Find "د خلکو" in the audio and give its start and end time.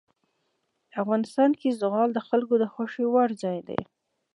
2.13-2.53